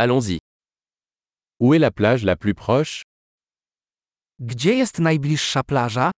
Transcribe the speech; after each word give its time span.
Allons-y. 0.00 0.38
Où 1.58 1.74
est 1.74 1.80
la 1.80 1.90
plage 1.90 2.24
la 2.24 2.36
plus 2.36 2.54
proche? 2.54 3.02
Gdzie 4.40 4.74
jest 4.74 4.98
najbliższa 4.98 5.62
plaża? 5.62 6.10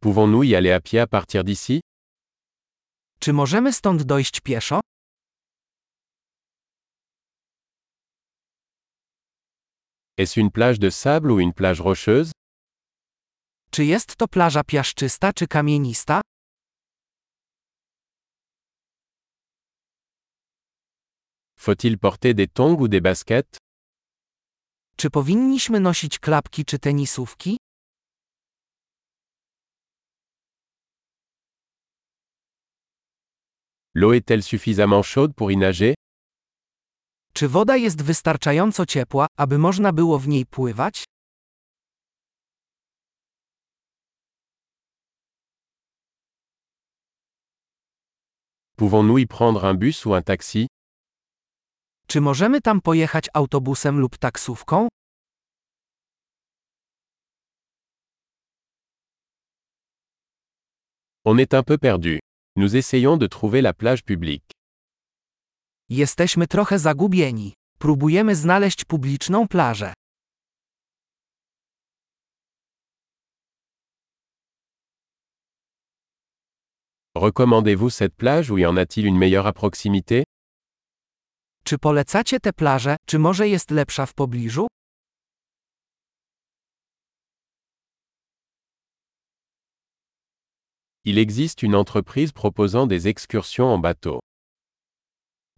Pouvons-nous 0.00 0.44
y 0.44 0.54
aller 0.54 0.72
à 0.72 0.80
pied 0.80 0.98
à 1.00 1.06
partir 1.06 1.44
d'ici? 1.44 1.80
Czy 3.20 3.32
możemy 3.32 3.72
stąd 3.72 4.02
dojść 4.02 4.40
pieszo? 4.40 4.80
Est-ce 10.18 10.36
une 10.40 10.50
plage 10.50 10.78
de 10.78 10.90
sable 10.90 11.32
ou 11.32 11.40
une 11.40 11.52
plage 11.54 11.80
rocheuse? 11.82 12.32
Czy 13.70 13.84
jest 13.84 14.16
to 14.16 14.28
plaża 14.28 14.64
piaszczysta 14.64 15.32
czy 15.32 15.48
kamienista? 15.48 16.20
Faut-il 21.64 21.96
porter 21.96 22.34
des 22.34 22.46
tongs 22.46 22.78
ou 22.78 22.88
des 22.88 23.00
baskets 23.00 23.56
Czy 24.96 25.10
powinniśmy 25.10 25.80
nosić 25.80 26.18
klapki 26.18 26.64
czy 26.64 26.78
tenisówki? 26.78 27.56
L'eau 33.94 34.12
est-elle 34.12 34.42
suffisamment 34.42 35.02
chaude 35.14 35.34
pour 35.34 35.50
y 35.50 35.56
nager 35.56 35.94
Czy 37.34 37.48
woda 37.48 37.76
jest 37.76 38.02
wystarczająco 38.02 38.86
ciepła, 38.86 39.26
aby 39.38 39.58
można 39.58 39.92
było 39.92 40.18
w 40.18 40.28
niej 40.28 40.46
pływać? 40.46 41.04
Pouvons-nous 48.76 49.18
y 49.18 49.26
prendre 49.26 49.64
un 49.70 49.74
bus 49.78 50.06
ou 50.06 50.12
un 50.14 50.22
taxi 50.22 50.66
Czy 52.06 52.20
możemy 52.20 52.60
tam 52.60 52.80
pojechać 52.80 53.28
autobusem 53.34 54.00
lub 54.00 54.18
taksówką? 54.18 54.88
On 61.24 61.38
est 61.38 61.54
un 61.54 61.62
peu 61.62 61.78
perdu. 61.78 62.18
Nous 62.56 62.76
essayons 62.76 63.16
de 63.16 63.26
trouver 63.26 63.62
la 63.62 63.72
plage 63.72 64.02
publique. 64.02 64.50
Jesteśmy 65.88 66.46
trochę 66.46 66.78
zagubieni. 66.78 67.52
Próbujemy 67.78 68.36
znaleźć 68.36 68.84
publiczną 68.84 69.48
plażę. 69.48 69.92
Recommandez-vous 77.14 77.90
cette 77.90 78.14
plage 78.16 78.50
ou 78.50 78.58
y 78.58 78.66
en 78.66 78.76
a-t-il 78.76 79.06
une 79.06 79.18
meilleure 79.18 79.46
à 79.46 79.52
proximité 79.52 80.24
Czy 81.66 81.78
polecacie 81.78 82.40
tę 82.40 82.52
plażę, 82.52 82.96
czy 83.06 83.18
może 83.18 83.48
jest 83.48 83.70
lepsza 83.70 84.06
w 84.06 84.14
pobliżu? 84.14 84.66
Il 91.04 91.18
existe 91.18 91.66
une 91.66 91.78
entreprise 91.78 92.32
proposant 92.32 92.86
des 92.86 93.06
excursions 93.06 93.74
en 93.74 93.80
bateau. 93.80 94.20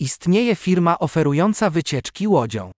Istnieje 0.00 0.56
firma 0.56 0.98
oferująca 0.98 1.70
wycieczki 1.70 2.28
łodzią. 2.28 2.70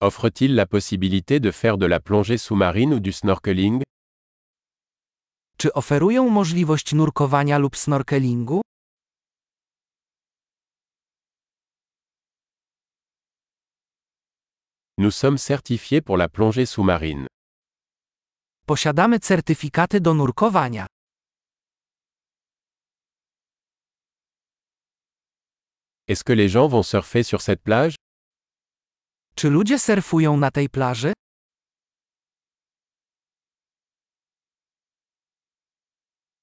Offre-t-il 0.00 0.54
la 0.54 0.66
possibilité 0.66 1.40
de 1.40 1.50
faire 1.50 1.78
de 1.78 1.86
la 1.86 2.00
plongée 2.00 2.38
sous-marine 2.38 2.94
ou 2.94 3.00
du 3.00 3.12
snorkeling 3.12 3.82
Czy 5.60 5.72
oferują 5.72 6.28
możliwość 6.28 6.92
nurkowania 6.92 7.58
lub 7.58 7.76
snorkelingu? 7.76 8.60
Nous 14.98 15.10
sommes 15.16 15.38
certifiés 15.38 16.00
pour 16.00 16.16
la 16.16 16.28
plongée 16.28 16.66
sous-marine. 16.66 17.26
Posiadamy 18.66 19.18
certyfikaty 19.20 20.00
do 20.00 20.14
nurkowania. 20.14 20.86
Est-ce 26.08 26.24
que 26.24 26.32
les 26.32 26.48
gens 26.48 26.68
vont 26.68 26.82
surfer 26.82 27.22
sur 27.24 27.42
cette 27.42 27.62
plage 27.62 27.94
Czy 29.34 29.50
ludzie 29.50 29.78
surfują 29.78 30.36
na 30.36 30.50
tej 30.50 30.68
plaży? 30.68 31.12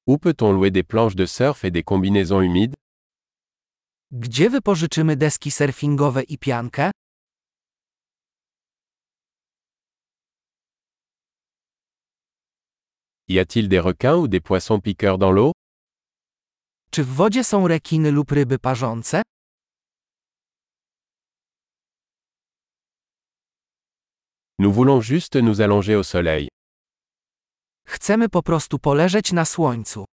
Où 0.07 0.17
peut-on 0.19 0.53
louer 0.53 0.69
des 0.71 0.83
planches 0.83 1.15
de 1.15 1.25
surf 1.25 1.65
et 1.65 1.71
des 1.71 1.83
combinaisons 1.83 2.41
humides? 2.41 2.75
Gdzie 4.11 4.49
wypożyczymy 4.49 5.15
deski 5.15 5.51
surfingowe 5.51 6.23
i 6.23 6.37
piankę? 6.37 6.91
Y 13.27 13.39
a-t-il 13.39 13.67
des 13.67 13.79
requins 13.79 14.15
ou 14.15 14.27
des 14.27 14.41
poissons 14.41 14.79
piqueurs 14.79 15.17
dans 15.17 15.31
l'eau? 15.31 15.51
Czy 16.91 17.03
w 17.03 17.07
wodzie 17.07 17.43
są 17.43 17.67
rekiny 17.67 18.11
lub 18.11 18.31
ryby 18.31 18.59
parzące? 18.59 19.21
Nous 24.59 24.75
voulons 24.75 25.01
juste 25.01 25.41
nous 25.41 25.61
allonger 25.61 25.95
au 25.95 26.03
soleil. 26.03 26.54
Chcemy 27.87 28.29
po 28.29 28.43
prostu 28.43 28.79
poleżeć 28.79 29.31
na 29.31 29.45
słońcu. 29.45 30.05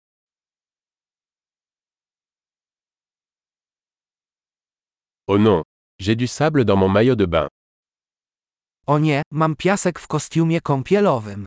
Oh 5.27 5.37
non, 5.39 5.61
j'ai 5.99 6.15
du 6.15 6.27
sable 6.27 6.65
dans 6.65 6.79
mon 6.79 6.89
maillot 6.89 7.15
de 7.15 7.25
bain. 7.25 7.47
O 8.87 8.99
nie, 8.99 9.21
mam 9.31 9.55
piasek 9.55 9.99
w 9.99 10.07
kostiumie 10.07 10.61
kąpielowym. 10.61 11.45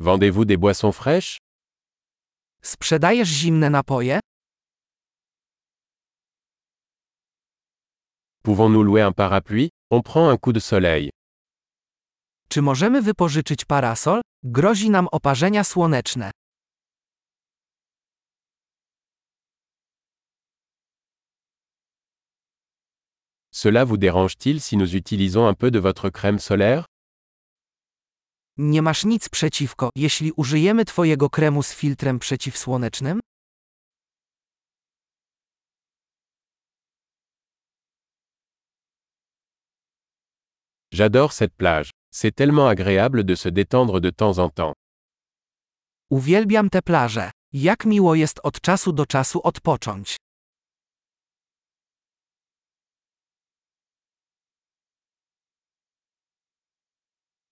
Vendez-vous 0.00 0.44
des 0.44 0.56
boissons 0.56 0.92
fraîches 0.92 1.38
Sprzedajesz 2.62 3.28
zimne 3.28 3.68
napoje? 3.70 4.20
Pouvons-nous 8.42 8.82
louer 8.82 9.02
un 9.02 9.12
parapluie 9.12 9.70
On 9.90 10.02
prend 10.02 10.28
un 10.28 10.36
coup 10.36 10.52
de 10.52 10.60
soleil. 10.60 11.10
Czy 12.48 12.62
możemy 12.62 13.02
wypożyczyć 13.02 13.64
parasol? 13.64 14.20
Grozi 14.42 14.90
nam 14.90 15.08
oparzenia 15.12 15.64
słoneczne. 15.64 16.30
Cela 23.50 23.84
vous 23.84 23.96
dérange-t-il 23.96 24.60
si 24.60 24.76
nous 24.76 24.94
utilisons 24.94 25.46
un 25.46 25.54
peu 25.54 25.70
de 25.70 25.78
votre 25.78 26.10
crème 26.10 26.38
solaire 26.38 26.84
Nie 28.56 28.82
masz 28.82 29.04
nic 29.04 29.28
przeciwko, 29.28 29.90
jeśli 29.96 30.32
użyjemy 30.36 30.84
Twojego 30.84 31.30
kremu 31.30 31.62
z 31.62 31.74
filtrem 31.74 32.18
przeciwsłonecznym? 32.18 33.20
J'adore 40.98 41.32
cette 41.32 41.54
plage. 41.54 41.90
C'est 42.10 42.34
tellement 42.34 42.66
agréable 42.66 43.22
de 43.22 43.36
se 43.36 43.48
détendre 43.48 44.00
de 44.00 44.10
temps 44.10 44.38
en 44.38 44.48
temps. 44.50 44.72
Uwielbiam 46.10 46.70
tę 46.70 46.82
plażę. 46.82 47.30
Jak 47.52 47.84
miło 47.86 48.14
jest 48.14 48.40
od 48.42 48.60
czasu 48.60 48.92
do 48.92 49.06
czasu 49.06 49.40
odpocząć. 49.42 50.16